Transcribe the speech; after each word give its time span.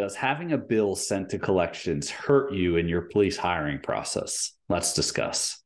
does 0.00 0.16
having 0.16 0.52
a 0.52 0.56
bill 0.56 0.96
sent 0.96 1.28
to 1.28 1.38
collections 1.38 2.08
hurt 2.08 2.54
you 2.54 2.78
in 2.78 2.88
your 2.88 3.02
police 3.02 3.36
hiring 3.36 3.78
process? 3.78 4.52
Let's 4.70 4.94
discuss. 4.94 5.62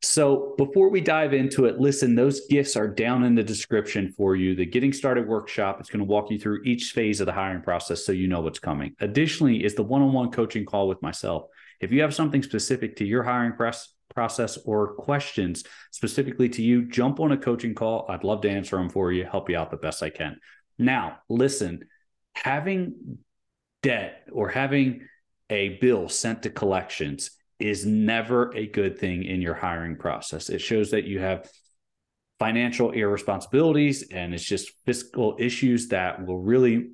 So, 0.00 0.54
before 0.56 0.88
we 0.88 1.02
dive 1.02 1.34
into 1.34 1.66
it, 1.66 1.78
listen, 1.78 2.14
those 2.14 2.46
gifts 2.46 2.76
are 2.76 2.88
down 2.88 3.24
in 3.24 3.34
the 3.34 3.42
description 3.42 4.14
for 4.16 4.34
you. 4.34 4.56
The 4.56 4.64
Getting 4.64 4.94
Started 4.94 5.28
workshop 5.28 5.82
is 5.82 5.90
going 5.90 5.98
to 5.98 6.06
walk 6.06 6.30
you 6.30 6.38
through 6.38 6.62
each 6.64 6.92
phase 6.92 7.20
of 7.20 7.26
the 7.26 7.32
hiring 7.32 7.60
process 7.60 8.06
so 8.06 8.12
you 8.12 8.26
know 8.26 8.40
what's 8.40 8.58
coming. 8.58 8.96
Additionally, 9.00 9.62
is 9.62 9.74
the 9.74 9.82
one 9.82 10.00
on 10.00 10.14
one 10.14 10.30
coaching 10.30 10.64
call 10.64 10.88
with 10.88 11.02
myself. 11.02 11.44
If 11.78 11.92
you 11.92 12.00
have 12.00 12.14
something 12.14 12.42
specific 12.42 12.96
to 12.96 13.04
your 13.04 13.22
hiring 13.22 13.52
press, 13.52 13.92
process 14.14 14.56
or 14.64 14.94
questions 14.94 15.64
specifically 15.90 16.48
to 16.50 16.62
you, 16.62 16.88
jump 16.88 17.20
on 17.20 17.32
a 17.32 17.36
coaching 17.36 17.74
call. 17.74 18.06
I'd 18.08 18.24
love 18.24 18.40
to 18.42 18.50
answer 18.50 18.76
them 18.76 18.88
for 18.88 19.12
you, 19.12 19.24
help 19.24 19.50
you 19.50 19.56
out 19.56 19.70
the 19.70 19.76
best 19.76 20.02
I 20.02 20.10
can. 20.10 20.38
Now, 20.78 21.18
listen, 21.28 21.84
having 22.34 23.18
debt 23.82 24.26
or 24.32 24.48
having 24.48 25.06
a 25.50 25.78
bill 25.80 26.08
sent 26.08 26.42
to 26.42 26.50
collections 26.50 27.30
is 27.58 27.84
never 27.84 28.54
a 28.54 28.66
good 28.66 28.98
thing 28.98 29.24
in 29.24 29.42
your 29.42 29.54
hiring 29.54 29.96
process. 29.96 30.48
It 30.48 30.60
shows 30.60 30.92
that 30.92 31.04
you 31.04 31.20
have 31.20 31.50
financial 32.38 32.92
irresponsibilities 32.92 34.08
and 34.12 34.32
it's 34.32 34.44
just 34.44 34.70
fiscal 34.86 35.36
issues 35.40 35.88
that 35.88 36.24
will 36.24 36.38
really, 36.38 36.90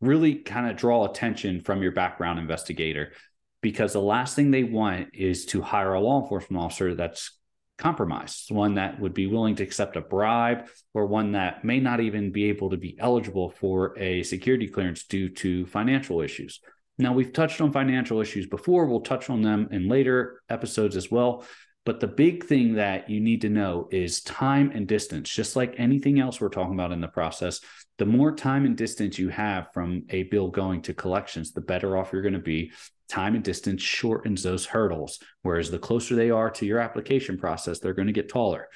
really 0.00 0.36
kind 0.36 0.70
of 0.70 0.76
draw 0.76 1.04
attention 1.04 1.60
from 1.60 1.82
your 1.82 1.92
background 1.92 2.38
investigator 2.38 3.12
because 3.60 3.92
the 3.92 4.00
last 4.00 4.36
thing 4.36 4.50
they 4.50 4.64
want 4.64 5.08
is 5.14 5.46
to 5.46 5.62
hire 5.62 5.94
a 5.94 6.00
law 6.00 6.22
enforcement 6.22 6.62
officer 6.62 6.94
that's 6.94 7.38
compromised, 7.78 8.50
one 8.50 8.74
that 8.74 9.00
would 9.00 9.14
be 9.14 9.26
willing 9.26 9.54
to 9.56 9.62
accept 9.62 9.96
a 9.96 10.00
bribe 10.00 10.68
or 10.94 11.06
one 11.06 11.32
that 11.32 11.64
may 11.64 11.80
not 11.80 12.00
even 12.00 12.32
be 12.32 12.46
able 12.46 12.70
to 12.70 12.76
be 12.76 12.96
eligible 12.98 13.50
for 13.50 13.96
a 13.98 14.22
security 14.24 14.66
clearance 14.66 15.04
due 15.04 15.28
to 15.28 15.64
financial 15.66 16.20
issues. 16.20 16.60
Now, 16.98 17.12
we've 17.12 17.32
touched 17.32 17.60
on 17.60 17.70
financial 17.70 18.20
issues 18.20 18.46
before. 18.46 18.86
We'll 18.86 19.00
touch 19.00 19.30
on 19.30 19.42
them 19.42 19.68
in 19.70 19.88
later 19.88 20.42
episodes 20.48 20.96
as 20.96 21.10
well. 21.10 21.44
But 21.84 22.00
the 22.00 22.08
big 22.08 22.44
thing 22.44 22.74
that 22.74 23.08
you 23.08 23.20
need 23.20 23.42
to 23.42 23.48
know 23.48 23.88
is 23.90 24.20
time 24.20 24.72
and 24.74 24.86
distance. 24.86 25.30
Just 25.30 25.56
like 25.56 25.76
anything 25.78 26.18
else 26.18 26.40
we're 26.40 26.48
talking 26.48 26.74
about 26.74 26.92
in 26.92 27.00
the 27.00 27.08
process, 27.08 27.60
the 27.98 28.04
more 28.04 28.34
time 28.34 28.66
and 28.66 28.76
distance 28.76 29.18
you 29.18 29.28
have 29.28 29.72
from 29.72 30.04
a 30.10 30.24
bill 30.24 30.48
going 30.48 30.82
to 30.82 30.92
collections, 30.92 31.52
the 31.52 31.60
better 31.60 31.96
off 31.96 32.12
you're 32.12 32.22
going 32.22 32.34
to 32.34 32.40
be. 32.40 32.72
Time 33.08 33.34
and 33.34 33.44
distance 33.44 33.82
shortens 33.82 34.42
those 34.42 34.66
hurdles. 34.66 35.18
Whereas 35.42 35.70
the 35.70 35.78
closer 35.78 36.14
they 36.14 36.30
are 36.30 36.50
to 36.50 36.66
your 36.66 36.78
application 36.78 37.38
process, 37.38 37.78
they're 37.78 37.94
going 37.94 38.06
to 38.06 38.12
get 38.12 38.28
taller. 38.28 38.68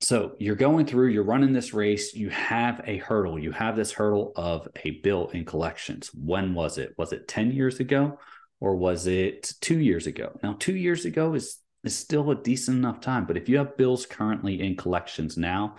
So 0.00 0.36
you're 0.38 0.54
going 0.54 0.86
through, 0.86 1.08
you're 1.08 1.24
running 1.24 1.52
this 1.52 1.74
race, 1.74 2.14
you 2.14 2.30
have 2.30 2.80
a 2.86 2.98
hurdle. 2.98 3.38
You 3.38 3.50
have 3.52 3.74
this 3.74 3.92
hurdle 3.92 4.32
of 4.36 4.68
a 4.84 4.92
bill 5.02 5.28
in 5.28 5.44
collections. 5.44 6.10
When 6.14 6.54
was 6.54 6.78
it? 6.78 6.94
Was 6.96 7.12
it 7.12 7.26
10 7.26 7.50
years 7.50 7.80
ago 7.80 8.18
or 8.60 8.76
was 8.76 9.08
it 9.08 9.52
two 9.60 9.78
years 9.78 10.06
ago? 10.06 10.38
Now, 10.42 10.54
two 10.58 10.76
years 10.76 11.04
ago 11.04 11.34
is, 11.34 11.58
is 11.82 11.96
still 11.96 12.30
a 12.30 12.40
decent 12.40 12.76
enough 12.76 13.00
time. 13.00 13.26
But 13.26 13.36
if 13.36 13.48
you 13.48 13.58
have 13.58 13.76
bills 13.76 14.06
currently 14.06 14.60
in 14.60 14.76
collections 14.76 15.36
now, 15.36 15.76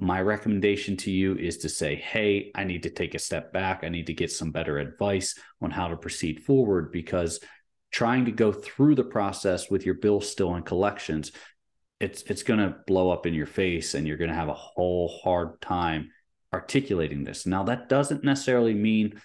my 0.00 0.20
recommendation 0.20 0.96
to 0.96 1.10
you 1.10 1.36
is 1.36 1.58
to 1.58 1.68
say, 1.68 1.94
hey, 1.94 2.50
I 2.54 2.64
need 2.64 2.84
to 2.84 2.90
take 2.90 3.14
a 3.14 3.18
step 3.18 3.52
back. 3.52 3.84
I 3.84 3.90
need 3.90 4.06
to 4.06 4.14
get 4.14 4.32
some 4.32 4.50
better 4.50 4.78
advice 4.78 5.34
on 5.60 5.70
how 5.70 5.88
to 5.88 5.96
proceed 5.96 6.42
forward 6.42 6.90
because 6.90 7.38
trying 7.92 8.24
to 8.24 8.32
go 8.32 8.50
through 8.50 8.94
the 8.94 9.04
process 9.04 9.70
with 9.70 9.84
your 9.84 9.96
bill 9.96 10.20
still 10.20 10.54
in 10.54 10.62
collections 10.62 11.32
it's 12.00 12.22
it's 12.22 12.42
going 12.42 12.58
to 12.58 12.76
blow 12.86 13.10
up 13.10 13.26
in 13.26 13.34
your 13.34 13.46
face 13.46 13.94
and 13.94 14.06
you're 14.06 14.16
going 14.16 14.30
to 14.30 14.36
have 14.36 14.48
a 14.48 14.54
whole 14.54 15.20
hard 15.22 15.60
time 15.60 16.10
articulating 16.52 17.22
this 17.22 17.46
now 17.46 17.62
that 17.62 17.88
doesn't 17.88 18.24
necessarily 18.24 18.74
mean 18.74 19.20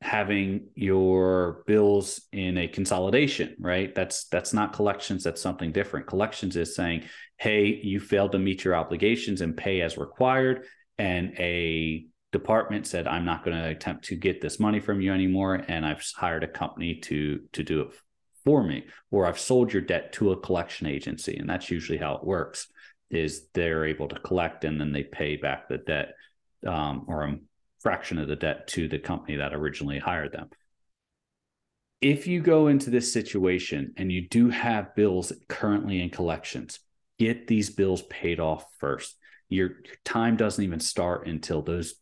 having 0.00 0.68
your 0.74 1.62
bills 1.66 2.22
in 2.32 2.56
a 2.56 2.68
consolidation 2.68 3.54
right? 3.60 3.94
That's 3.94 4.24
that's 4.26 4.52
not 4.52 4.72
collections 4.72 5.24
that's 5.24 5.42
something 5.42 5.72
different. 5.72 6.06
Collections 6.06 6.56
is 6.56 6.74
saying 6.74 7.04
hey 7.40 7.80
you 7.82 7.98
failed 7.98 8.32
to 8.32 8.38
meet 8.38 8.64
your 8.64 8.76
obligations 8.76 9.40
and 9.40 9.56
pay 9.56 9.80
as 9.80 9.96
required 9.96 10.66
and 10.98 11.32
a 11.38 12.04
department 12.32 12.86
said 12.86 13.08
i'm 13.08 13.24
not 13.24 13.42
going 13.44 13.56
to 13.56 13.68
attempt 13.68 14.04
to 14.04 14.14
get 14.14 14.40
this 14.40 14.60
money 14.60 14.78
from 14.78 15.00
you 15.00 15.12
anymore 15.12 15.54
and 15.66 15.84
i've 15.84 16.04
hired 16.14 16.44
a 16.44 16.48
company 16.48 16.94
to 16.94 17.40
to 17.52 17.64
do 17.64 17.80
it 17.80 17.88
for 18.44 18.62
me. 18.62 18.84
Or 19.10 19.26
i've 19.26 19.38
sold 19.38 19.72
your 19.72 19.82
debt 19.82 20.12
to 20.14 20.32
a 20.32 20.40
collection 20.40 20.86
agency 20.86 21.36
and 21.36 21.48
that's 21.48 21.70
usually 21.70 21.98
how 21.98 22.14
it 22.16 22.24
works 22.24 22.68
is 23.10 23.48
they're 23.54 23.86
able 23.86 24.08
to 24.08 24.20
collect 24.20 24.64
and 24.64 24.80
then 24.80 24.92
they 24.92 25.02
pay 25.02 25.36
back 25.36 25.68
the 25.68 25.78
debt 25.78 26.14
um, 26.66 27.04
or 27.08 27.24
a 27.24 27.38
fraction 27.80 28.18
of 28.18 28.28
the 28.28 28.36
debt 28.36 28.68
to 28.68 28.88
the 28.88 28.98
company 28.98 29.36
that 29.36 29.54
originally 29.54 29.98
hired 29.98 30.32
them. 30.32 30.48
If 32.00 32.26
you 32.26 32.40
go 32.40 32.68
into 32.68 32.90
this 32.90 33.12
situation 33.12 33.92
and 33.96 34.10
you 34.10 34.26
do 34.28 34.48
have 34.48 34.94
bills 34.94 35.32
currently 35.48 36.00
in 36.00 36.10
collections 36.10 36.78
get 37.20 37.46
these 37.46 37.68
bills 37.68 38.00
paid 38.08 38.40
off 38.40 38.64
first. 38.78 39.14
Your, 39.50 39.72
time 40.06 40.36
doesn't 40.36 40.64
even 40.64 40.80
start 40.80 41.28
until 41.28 41.62
those 41.62 41.94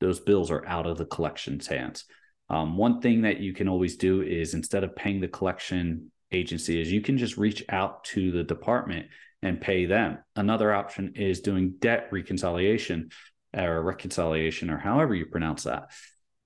those 0.00 0.20
bills 0.20 0.50
are 0.50 0.66
out 0.66 0.86
of 0.86 0.96
the 0.96 1.04
collection's 1.04 1.66
hands. 1.66 2.04
Um, 2.48 2.78
one 2.78 3.00
thing 3.00 3.22
that 3.22 3.40
you 3.40 3.52
can 3.52 3.68
always 3.68 3.96
do 3.96 4.22
is 4.22 4.54
instead 4.54 4.82
of 4.82 4.96
paying 4.96 5.20
the 5.20 5.28
collection 5.28 6.10
agency 6.32 6.80
is 6.80 6.90
you 6.90 7.02
can 7.02 7.18
just 7.18 7.36
reach 7.36 7.64
out 7.68 8.04
to 8.04 8.30
the 8.30 8.42
department 8.42 9.06
and 9.42 9.60
pay 9.60 9.84
them. 9.84 10.18
Another 10.36 10.72
option 10.72 11.12
is 11.16 11.40
doing 11.40 11.74
debt 11.80 12.08
reconciliation 12.12 13.10
or 13.54 13.82
reconciliation 13.82 14.70
or 14.70 14.78
however 14.78 15.14
you 15.14 15.26
pronounce 15.26 15.64
that, 15.64 15.90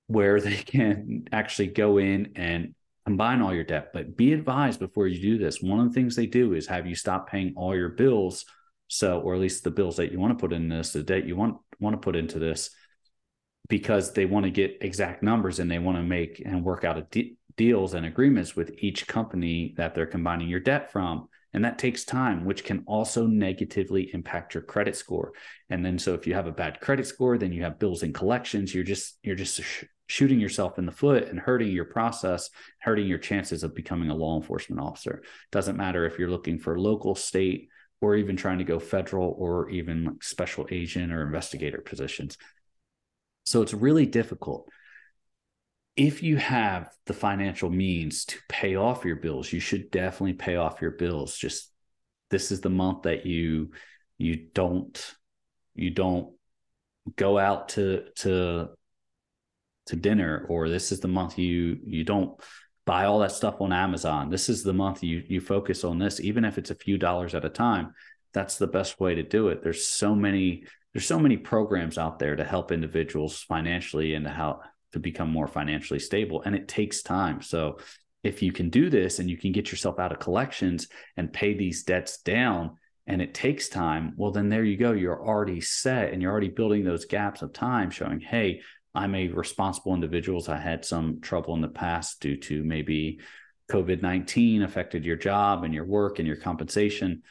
where 0.06 0.40
they 0.40 0.56
can 0.56 1.24
actually 1.32 1.68
go 1.68 1.98
in 1.98 2.32
and 2.36 2.74
combine 3.04 3.42
all 3.42 3.54
your 3.54 3.64
debt. 3.64 3.90
But 3.92 4.16
be 4.16 4.32
advised 4.32 4.80
before 4.80 5.06
you 5.06 5.20
do 5.20 5.38
this. 5.38 5.60
One 5.60 5.80
of 5.80 5.88
the 5.88 5.94
things 5.94 6.16
they 6.16 6.26
do 6.26 6.54
is 6.54 6.66
have 6.66 6.86
you 6.86 6.94
stop 6.94 7.28
paying 7.28 7.54
all 7.56 7.76
your 7.76 7.90
bills. 7.90 8.44
So, 8.88 9.20
or 9.20 9.34
at 9.34 9.40
least 9.40 9.64
the 9.64 9.70
bills 9.70 9.96
that 9.96 10.12
you 10.12 10.20
want 10.20 10.38
to 10.38 10.42
put 10.42 10.52
in 10.52 10.68
this, 10.68 10.92
the 10.92 11.02
debt 11.02 11.26
you 11.26 11.36
want 11.36 11.56
want 11.80 11.94
to 11.94 12.00
put 12.00 12.16
into 12.16 12.38
this 12.38 12.70
because 13.68 14.12
they 14.12 14.26
want 14.26 14.44
to 14.44 14.50
get 14.50 14.78
exact 14.80 15.22
numbers 15.22 15.58
and 15.58 15.70
they 15.70 15.78
want 15.78 15.96
to 15.96 16.02
make 16.02 16.42
and 16.44 16.62
work 16.62 16.84
out 16.84 17.10
de- 17.10 17.36
deals 17.56 17.94
and 17.94 18.04
agreements 18.04 18.54
with 18.54 18.74
each 18.78 19.06
company 19.06 19.74
that 19.76 19.94
they're 19.94 20.06
combining 20.06 20.48
your 20.48 20.60
debt 20.60 20.92
from 20.92 21.28
and 21.54 21.64
that 21.64 21.78
takes 21.78 22.04
time 22.04 22.44
which 22.44 22.64
can 22.64 22.82
also 22.86 23.26
negatively 23.26 24.10
impact 24.12 24.54
your 24.54 24.62
credit 24.62 24.96
score. 24.96 25.32
And 25.70 25.84
then 25.84 25.98
so 25.98 26.12
if 26.14 26.26
you 26.26 26.34
have 26.34 26.46
a 26.46 26.52
bad 26.52 26.80
credit 26.80 27.06
score 27.06 27.38
then 27.38 27.52
you 27.52 27.62
have 27.62 27.78
bills 27.78 28.02
and 28.02 28.14
collections 28.14 28.74
you're 28.74 28.84
just 28.84 29.18
you're 29.22 29.36
just 29.36 29.62
sh- 29.62 29.84
shooting 30.06 30.38
yourself 30.38 30.78
in 30.78 30.84
the 30.84 30.92
foot 30.92 31.28
and 31.28 31.40
hurting 31.40 31.70
your 31.70 31.86
process 31.86 32.50
hurting 32.80 33.06
your 33.06 33.18
chances 33.18 33.62
of 33.62 33.74
becoming 33.74 34.10
a 34.10 34.14
law 34.14 34.36
enforcement 34.36 34.82
officer. 34.82 35.22
Doesn't 35.50 35.78
matter 35.78 36.04
if 36.04 36.18
you're 36.18 36.28
looking 36.28 36.58
for 36.58 36.78
local 36.78 37.14
state 37.14 37.68
or 38.00 38.16
even 38.16 38.36
trying 38.36 38.58
to 38.58 38.64
go 38.64 38.78
federal 38.78 39.34
or 39.38 39.70
even 39.70 40.04
like 40.04 40.22
special 40.22 40.66
agent 40.70 41.12
or 41.12 41.22
investigator 41.22 41.78
positions. 41.78 42.36
So 43.46 43.62
it's 43.62 43.74
really 43.74 44.06
difficult. 44.06 44.68
If 45.96 46.22
you 46.22 46.36
have 46.36 46.90
the 47.06 47.12
financial 47.12 47.70
means 47.70 48.24
to 48.26 48.38
pay 48.48 48.74
off 48.74 49.04
your 49.04 49.16
bills, 49.16 49.52
you 49.52 49.60
should 49.60 49.90
definitely 49.90 50.32
pay 50.32 50.56
off 50.56 50.82
your 50.82 50.90
bills. 50.90 51.36
Just 51.36 51.70
this 52.30 52.50
is 52.50 52.60
the 52.60 52.70
month 52.70 53.02
that 53.02 53.26
you 53.26 53.70
you 54.18 54.36
don't 54.54 55.14
you 55.74 55.90
don't 55.90 56.34
go 57.16 57.38
out 57.38 57.70
to 57.70 58.04
to 58.16 58.68
to 59.86 59.96
dinner 59.96 60.46
or 60.48 60.68
this 60.68 60.92
is 60.92 61.00
the 61.00 61.08
month 61.08 61.38
you 61.38 61.78
you 61.84 62.04
don't 62.04 62.40
buy 62.86 63.04
all 63.04 63.20
that 63.20 63.32
stuff 63.32 63.60
on 63.60 63.72
Amazon. 63.72 64.30
This 64.30 64.48
is 64.48 64.62
the 64.62 64.72
month 64.72 65.02
you 65.02 65.22
you 65.26 65.40
focus 65.40 65.84
on 65.84 65.98
this 65.98 66.20
even 66.20 66.44
if 66.44 66.58
it's 66.58 66.70
a 66.70 66.74
few 66.74 66.98
dollars 66.98 67.34
at 67.34 67.44
a 67.44 67.50
time. 67.50 67.94
That's 68.32 68.56
the 68.56 68.66
best 68.66 68.98
way 68.98 69.14
to 69.14 69.22
do 69.22 69.48
it. 69.48 69.62
There's 69.62 69.86
so 69.86 70.14
many 70.14 70.64
there's 70.92 71.06
so 71.06 71.18
many 71.18 71.36
programs 71.36 71.98
out 71.98 72.18
there 72.18 72.36
to 72.36 72.44
help 72.44 72.72
individuals 72.72 73.42
financially 73.42 74.14
and 74.14 74.24
to 74.24 74.30
how 74.30 74.60
to 74.94 75.00
become 75.00 75.28
more 75.28 75.48
financially 75.48 75.98
stable 75.98 76.42
and 76.46 76.54
it 76.54 76.68
takes 76.68 77.02
time. 77.02 77.42
So 77.42 77.78
if 78.22 78.42
you 78.42 78.52
can 78.52 78.70
do 78.70 78.88
this 78.88 79.18
and 79.18 79.28
you 79.28 79.36
can 79.36 79.50
get 79.50 79.70
yourself 79.70 79.98
out 79.98 80.12
of 80.12 80.20
collections 80.20 80.86
and 81.16 81.32
pay 81.32 81.52
these 81.52 81.82
debts 81.82 82.22
down 82.22 82.76
and 83.06 83.20
it 83.20 83.34
takes 83.34 83.68
time 83.68 84.14
well 84.16 84.30
then 84.30 84.48
there 84.48 84.64
you 84.64 84.76
go. 84.76 84.92
You're 84.92 85.26
already 85.26 85.60
set 85.60 86.12
and 86.12 86.22
you're 86.22 86.30
already 86.30 86.48
building 86.48 86.84
those 86.84 87.04
gaps 87.04 87.42
of 87.42 87.52
time 87.52 87.90
showing 87.90 88.20
hey 88.20 88.60
i'm 88.94 89.14
a 89.16 89.28
responsible 89.28 89.94
individual. 89.94 90.42
I 90.48 90.56
had 90.56 90.84
some 90.84 91.20
trouble 91.20 91.54
in 91.56 91.60
the 91.60 91.68
past 91.68 92.20
due 92.20 92.36
to 92.36 92.62
maybe 92.62 93.18
covid-19 93.70 94.62
affected 94.62 95.04
your 95.04 95.16
job 95.16 95.64
and 95.64 95.74
your 95.74 95.86
work 95.86 96.20
and 96.20 96.28
your 96.28 96.36
compensation 96.36 97.22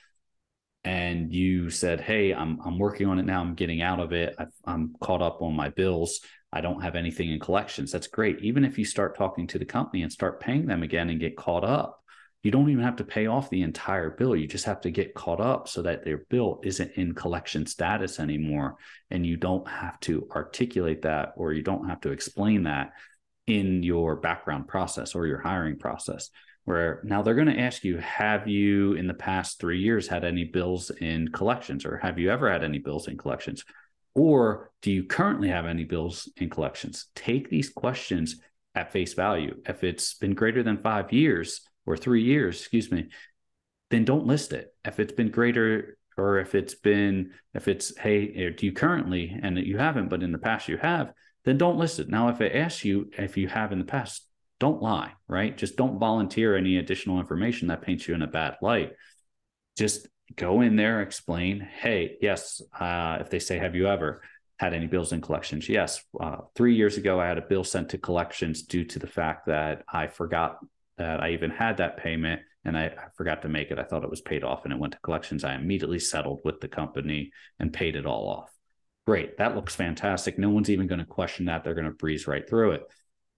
and 0.84 1.32
you 1.34 1.70
said, 1.70 2.02
"Hey, 2.02 2.34
I'm 2.34 2.60
I'm 2.66 2.78
working 2.78 3.08
on 3.08 3.20
it 3.20 3.26
now. 3.26 3.42
I'm 3.42 3.56
getting 3.56 3.82
out 3.82 4.00
of 4.00 4.12
it. 4.12 4.36
i 4.40 4.74
am 4.74 4.96
caught 5.00 5.22
up 5.22 5.42
on 5.42 5.56
my 5.56 5.70
bills. 5.70 6.22
I 6.52 6.62
don't 6.62 6.82
have 6.82 6.96
anything 6.96 7.32
in 7.32 7.40
collections." 7.40 7.92
That's 7.92 8.08
great. 8.08 8.40
Even 8.42 8.66
if 8.66 8.78
you 8.78 8.86
start 8.86 9.18
talking 9.18 9.48
to 9.48 9.60
the 9.60 9.66
company 9.66 10.04
and 10.04 10.12
start 10.12 10.40
paying 10.40 10.66
them 10.66 10.84
again 10.84 11.10
and 11.10 11.20
get 11.20 11.38
caught 11.38 11.64
up, 11.64 12.04
you 12.44 12.52
don't 12.52 12.70
even 12.70 12.84
have 12.84 12.98
to 12.98 13.06
pay 13.06 13.28
off 13.28 13.50
the 13.50 13.62
entire 13.62 14.10
bill. 14.10 14.36
You 14.36 14.48
just 14.48 14.66
have 14.66 14.82
to 14.82 14.92
get 14.92 15.14
caught 15.14 15.40
up 15.40 15.70
so 15.70 15.82
that 15.84 16.04
their 16.04 16.26
bill 16.30 16.60
isn't 16.64 16.92
in 16.92 17.16
collection 17.16 17.66
status 17.66 18.20
anymore. 18.20 18.76
And 19.10 19.26
you 19.26 19.38
don't 19.38 19.68
have 19.68 19.98
to 20.02 20.28
articulate 20.32 21.04
that 21.04 21.34
or 21.38 21.54
you 21.54 21.62
don't 21.62 21.88
have 21.88 22.02
to 22.02 22.12
explain 22.12 22.64
that 22.64 22.92
in 23.48 23.82
your 23.82 24.18
background 24.18 24.68
process 24.68 25.16
or 25.16 25.26
your 25.26 25.40
hiring 25.40 25.80
process. 25.80 26.30
Where 26.66 27.02
now 27.04 27.22
they're 27.22 27.36
going 27.36 27.48
to 27.48 27.60
ask 27.60 27.84
you, 27.84 27.98
have 27.98 28.48
you 28.48 28.94
in 28.94 29.08
the 29.08 29.14
past 29.14 29.60
three 29.60 29.80
years 29.80 30.08
had 30.08 30.24
any 30.24 30.46
bills 30.46 30.92
in 30.92 31.28
collections 31.30 31.86
or 31.86 31.98
have 31.98 32.18
you 32.18 32.32
ever 32.32 32.50
had 32.52 32.64
any 32.64 32.80
bills 32.80 33.08
in 33.08 33.18
collections? 33.18 33.66
Or 34.16 34.72
do 34.82 34.92
you 34.92 35.04
currently 35.04 35.50
have 35.50 35.66
any 35.66 35.84
bills 35.84 36.32
in 36.38 36.50
collections? 36.50 37.08
Take 37.16 37.50
these 37.50 37.70
questions 37.70 38.40
at 38.76 38.92
face 38.92 39.14
value. 39.14 39.56
If 39.68 39.84
it's 39.84 40.14
been 40.14 40.36
greater 40.36 40.64
than 40.64 40.78
five 40.78 41.12
years, 41.12 41.62
or 41.86 41.98
three 41.98 42.24
years, 42.24 42.60
excuse 42.60 42.92
me, 42.92 43.10
then 43.90 44.06
don't 44.06 44.26
list 44.26 44.54
it. 44.54 44.74
If 44.86 45.00
it's 45.00 45.14
been 45.14 45.30
greater 45.30 45.98
or 46.18 46.40
if 46.40 46.56
it's 46.56 46.76
been, 46.76 47.32
if 47.54 47.68
it's, 47.68 47.98
hey, 47.98 48.32
eh, 48.36 48.50
do 48.56 48.66
you 48.68 48.72
currently, 48.72 49.38
and 49.42 49.58
you 49.58 49.78
haven't, 49.78 50.10
but 50.10 50.24
in 50.24 50.32
the 50.32 50.38
past 50.38 50.68
you 50.68 50.78
have, 50.78 51.12
then 51.46 51.58
don't 51.58 51.78
list 51.78 52.00
it. 52.00 52.10
Now, 52.10 52.30
if 52.30 52.40
it 52.40 52.56
asks 52.56 52.86
you 52.86 53.10
if 53.18 53.36
you 53.36 53.48
have 53.48 53.72
in 53.72 53.80
the 53.80 53.86
past, 53.86 54.28
don't 54.64 54.82
lie, 54.82 55.12
right? 55.28 55.58
Just 55.58 55.76
don't 55.76 56.00
volunteer 56.00 56.56
any 56.56 56.78
additional 56.78 57.20
information 57.20 57.68
that 57.68 57.82
paints 57.82 58.08
you 58.08 58.16
in 58.16 58.22
a 58.22 58.28
bad 58.28 58.56
light. 58.62 58.94
Just 59.78 60.08
go 60.38 60.62
in 60.62 60.78
there, 60.78 61.02
explain, 61.02 61.60
hey, 61.60 62.16
yes, 62.22 62.62
uh, 62.80 63.18
if 63.20 63.30
they 63.30 63.40
say, 63.40 63.58
have 63.58 63.76
you 63.76 63.88
ever 63.88 64.22
had 64.58 64.74
any 64.74 64.88
bills 64.88 65.12
in 65.12 65.20
collections? 65.20 65.68
Yes. 65.68 66.02
Uh, 66.18 66.38
three 66.56 66.76
years 66.76 66.96
ago, 66.96 67.20
I 67.20 67.28
had 67.28 67.38
a 67.38 67.42
bill 67.42 67.66
sent 67.66 67.90
to 67.90 67.98
collections 67.98 68.62
due 68.62 68.86
to 68.86 69.00
the 69.00 69.08
fact 69.20 69.48
that 69.48 69.84
I 69.92 70.08
forgot 70.08 70.60
that 70.98 71.22
I 71.22 71.32
even 71.32 71.52
had 71.52 71.76
that 71.78 71.98
payment 71.98 72.40
and 72.64 72.78
I, 72.78 72.86
I, 72.86 73.08
forgot 73.18 73.42
to 73.42 73.50
make 73.50 73.70
it. 73.70 73.80
I 73.80 73.84
thought 73.84 74.06
it 74.06 74.10
was 74.10 74.22
paid 74.22 74.46
off 74.46 74.64
and 74.64 74.72
it 74.72 74.80
went 74.80 74.94
to 74.94 75.00
collections. 75.00 75.44
I 75.44 75.56
immediately 75.56 76.00
settled 76.00 76.40
with 76.46 76.62
the 76.62 76.70
company 76.70 77.32
and 77.60 77.74
paid 77.74 77.98
it 77.98 78.06
all 78.06 78.30
off. 78.30 78.50
Great. 79.06 79.40
That 79.40 79.56
looks 79.58 79.76
fantastic. 79.76 80.40
No 80.40 80.52
one's 80.52 80.70
even 80.70 80.88
going 80.88 81.00
to 81.00 81.06
question 81.06 81.48
that. 81.48 81.66
They're 81.66 81.74
going 81.74 81.88
to 81.88 81.92
breeze 81.92 82.28
right 82.28 82.48
through 82.48 82.72
it. 82.72 82.84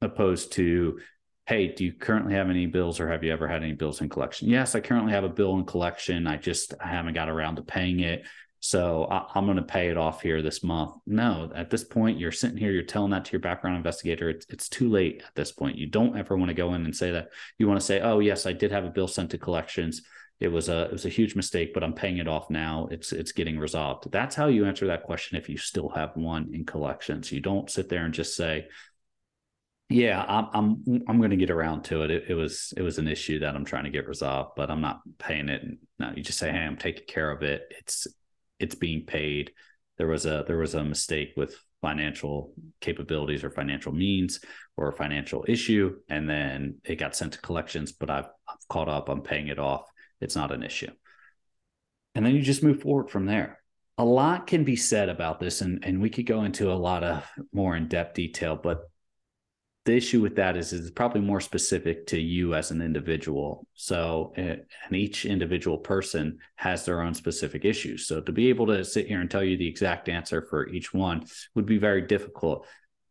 Opposed 0.01 0.51
to, 0.53 0.99
hey, 1.47 1.67
do 1.67 1.85
you 1.85 1.93
currently 1.93 2.33
have 2.33 2.49
any 2.49 2.65
bills 2.65 2.99
or 2.99 3.07
have 3.09 3.23
you 3.23 3.31
ever 3.31 3.47
had 3.47 3.61
any 3.61 3.73
bills 3.73 4.01
in 4.01 4.09
collection? 4.09 4.49
Yes, 4.49 4.73
I 4.73 4.79
currently 4.79 5.11
have 5.11 5.23
a 5.23 5.29
bill 5.29 5.57
in 5.57 5.65
collection. 5.65 6.25
I 6.25 6.37
just 6.37 6.73
I 6.83 6.87
haven't 6.87 7.13
got 7.13 7.29
around 7.29 7.57
to 7.57 7.61
paying 7.61 7.99
it. 7.99 8.25
So 8.61 9.05
I, 9.11 9.37
am 9.37 9.45
going 9.45 9.57
to 9.57 9.63
pay 9.63 9.89
it 9.89 9.97
off 9.97 10.23
here 10.23 10.41
this 10.41 10.63
month. 10.63 10.95
No, 11.05 11.51
at 11.53 11.69
this 11.69 11.83
point, 11.83 12.17
you're 12.17 12.31
sitting 12.31 12.57
here, 12.57 12.71
you're 12.71 12.81
telling 12.81 13.11
that 13.11 13.25
to 13.25 13.31
your 13.31 13.41
background 13.41 13.77
investigator. 13.77 14.27
It's, 14.27 14.47
it's 14.49 14.69
too 14.69 14.89
late 14.89 15.21
at 15.23 15.35
this 15.35 15.51
point. 15.51 15.77
You 15.77 15.85
don't 15.85 16.17
ever 16.17 16.35
want 16.35 16.49
to 16.49 16.55
go 16.55 16.73
in 16.73 16.83
and 16.83 16.95
say 16.95 17.11
that. 17.11 17.29
You 17.59 17.67
want 17.67 17.79
to 17.79 17.85
say, 17.85 18.01
oh, 18.01 18.17
yes, 18.17 18.47
I 18.47 18.53
did 18.53 18.71
have 18.71 18.83
a 18.83 18.89
bill 18.89 19.07
sent 19.07 19.29
to 19.31 19.37
collections. 19.37 20.01
It 20.39 20.47
was 20.47 20.67
a 20.67 20.85
it 20.85 20.91
was 20.91 21.05
a 21.05 21.09
huge 21.09 21.35
mistake, 21.35 21.73
but 21.73 21.83
I'm 21.83 21.93
paying 21.93 22.17
it 22.17 22.27
off 22.27 22.49
now. 22.49 22.89
It's 22.91 23.13
it's 23.13 23.31
getting 23.31 23.57
resolved. 23.57 24.11
That's 24.11 24.35
how 24.35 24.47
you 24.47 24.65
answer 24.65 24.87
that 24.87 25.03
question 25.03 25.37
if 25.37 25.47
you 25.47 25.57
still 25.57 25.89
have 25.89 26.11
one 26.15 26.49
in 26.51 26.65
collections. 26.65 27.31
You 27.31 27.39
don't 27.39 27.69
sit 27.69 27.87
there 27.87 28.03
and 28.03 28.13
just 28.13 28.35
say, 28.35 28.67
yeah, 29.89 30.23
I'm 30.27 30.47
I'm 30.53 31.03
I'm 31.07 31.17
going 31.17 31.29
to 31.29 31.35
get 31.35 31.51
around 31.51 31.83
to 31.85 32.03
it. 32.03 32.11
it. 32.11 32.23
It 32.29 32.33
was 32.33 32.73
it 32.75 32.81
was 32.81 32.97
an 32.97 33.07
issue 33.07 33.39
that 33.39 33.55
I'm 33.55 33.65
trying 33.65 33.83
to 33.83 33.91
get 33.91 34.07
resolved, 34.07 34.53
but 34.55 34.71
I'm 34.71 34.81
not 34.81 35.01
paying 35.19 35.49
it. 35.49 35.61
No, 35.99 36.11
you 36.15 36.23
just 36.23 36.39
say, 36.39 36.51
hey, 36.51 36.59
I'm 36.59 36.77
taking 36.77 37.05
care 37.07 37.29
of 37.29 37.43
it. 37.43 37.63
It's 37.69 38.07
it's 38.59 38.75
being 38.75 39.05
paid. 39.05 39.51
There 39.97 40.07
was 40.07 40.25
a 40.25 40.43
there 40.47 40.57
was 40.57 40.73
a 40.73 40.83
mistake 40.83 41.33
with 41.37 41.55
financial 41.81 42.53
capabilities 42.81 43.43
or 43.43 43.51
financial 43.51 43.91
means 43.91 44.39
or 44.75 44.89
a 44.89 44.93
financial 44.93 45.45
issue, 45.47 45.95
and 46.09 46.27
then 46.27 46.79
it 46.83 46.95
got 46.95 47.15
sent 47.15 47.33
to 47.33 47.41
collections. 47.41 47.91
But 47.91 48.09
I've, 48.09 48.29
I've 48.49 48.67
caught 48.67 48.89
up. 48.89 49.07
I'm 49.07 49.21
paying 49.21 49.49
it 49.49 49.59
off. 49.59 49.83
It's 50.19 50.35
not 50.35 50.51
an 50.51 50.63
issue. 50.63 50.91
And 52.15 52.25
then 52.25 52.33
you 52.33 52.41
just 52.41 52.63
move 52.63 52.81
forward 52.81 53.11
from 53.11 53.25
there. 53.25 53.59
A 53.97 54.05
lot 54.05 54.47
can 54.47 54.63
be 54.63 54.75
said 54.75 55.09
about 55.09 55.39
this, 55.39 55.61
and, 55.61 55.85
and 55.85 56.01
we 56.01 56.09
could 56.09 56.25
go 56.25 56.43
into 56.43 56.71
a 56.71 56.73
lot 56.73 57.03
of 57.03 57.23
more 57.53 57.75
in 57.75 57.87
depth 57.87 58.15
detail, 58.15 58.55
but 58.61 58.89
the 59.85 59.95
issue 59.95 60.19
with 60.19 60.35
that 60.37 60.57
is, 60.57 60.73
it's 60.73 60.89
probably 60.89 61.21
more 61.21 61.39
specific 61.39 62.07
to 62.07 62.19
you 62.19 62.55
as 62.55 62.71
an 62.71 62.81
individual. 62.81 63.67
So, 63.75 64.33
eh, 64.35 64.55
and 64.87 64.95
each 64.95 65.25
individual 65.25 65.77
person 65.77 66.39
has 66.55 66.85
their 66.85 67.01
own 67.01 67.13
specific 67.13 67.65
issues. 67.65 68.07
So, 68.07 68.19
to 68.19 68.31
be 68.31 68.49
able 68.49 68.65
to 68.67 68.83
sit 68.83 69.05
here 69.07 69.21
and 69.21 69.29
tell 69.29 69.43
you 69.43 69.57
the 69.57 69.67
exact 69.67 70.09
answer 70.09 70.41
for 70.49 70.67
each 70.69 70.91
one 70.91 71.25
would 71.53 71.67
be 71.67 71.77
very 71.77 72.01
difficult. 72.01 72.65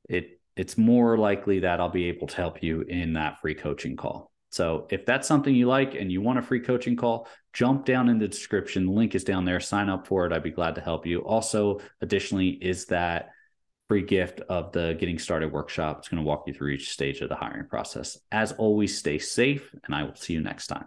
It 0.09 0.41
it's 0.57 0.77
more 0.77 1.17
likely 1.19 1.61
that 1.61 1.81
I'll 1.81 1.89
be 1.89 2.09
able 2.09 2.29
to 2.29 2.37
help 2.37 2.63
you 2.63 2.83
in 2.83 3.15
that 3.15 3.41
free 3.41 3.55
coaching 3.55 3.97
call. 3.97 4.33
So, 4.51 4.89
if 4.91 5.07
that's 5.07 5.29
something 5.29 5.55
you 5.55 5.69
like 5.69 5.95
and 5.95 6.11
you 6.11 6.23
want 6.23 6.41
a 6.41 6.43
free 6.43 6.61
coaching 6.61 6.97
call, 6.97 7.29
jump 7.53 7.85
down 7.85 8.09
in 8.09 8.19
the 8.19 8.29
description. 8.29 8.87
The 8.87 8.93
link 8.93 9.15
is 9.15 9.23
down 9.23 9.45
there. 9.45 9.61
Sign 9.61 9.89
up 9.89 10.09
for 10.09 10.27
it. 10.27 10.33
I'd 10.33 10.43
be 10.43 10.51
glad 10.51 10.75
to 10.75 10.81
help 10.81 11.07
you. 11.07 11.21
Also, 11.21 11.81
additionally, 12.01 12.49
is 12.49 12.87
that 12.87 13.31
free 13.89 14.03
gift 14.03 14.41
of 14.49 14.73
the 14.73 14.97
Getting 14.99 15.19
Started 15.19 15.53
workshop. 15.53 15.99
It's 15.99 16.09
going 16.09 16.23
to 16.23 16.27
walk 16.27 16.45
you 16.47 16.55
through 16.55 16.71
each 16.71 16.91
stage 16.91 17.21
of 17.21 17.29
the 17.29 17.37
hiring 17.37 17.67
process. 17.67 18.19
As 18.33 18.53
always, 18.53 18.99
stay 18.99 19.19
safe, 19.19 19.75
and 19.85 19.95
I 19.95 20.05
will 20.05 20.15
see 20.15 20.33
you 20.33 20.41
next 20.41 20.69
time. 20.69 20.87